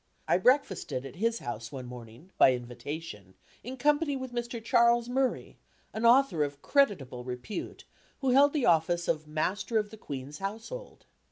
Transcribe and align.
I 0.27 0.39
breakfasted 0.39 1.05
at 1.05 1.17
his 1.17 1.37
house 1.37 1.71
one 1.71 1.85
morning, 1.85 2.31
by 2.39 2.53
invitation, 2.55 3.35
in 3.63 3.77
company 3.77 4.15
with 4.15 4.31
Mr. 4.33 4.59
Charles 4.63 5.07
Murray, 5.07 5.59
an 5.93 6.07
author 6.07 6.43
of 6.43 6.63
creditable 6.63 7.23
repute, 7.23 7.85
who 8.21 8.31
held 8.31 8.51
the 8.53 8.65
office 8.65 9.07
of 9.07 9.27
Master 9.27 9.77
of 9.77 9.91
the 9.91 9.97
Queen's 9.97 10.39
Household. 10.39 11.05